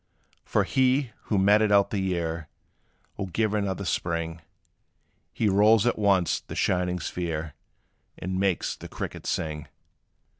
[0.43, 2.47] For he, who meted out the year,
[3.17, 4.41] Will give another spring:
[5.31, 7.53] He rolls at once the shining sphere,
[8.17, 9.67] And makes the cricket sing.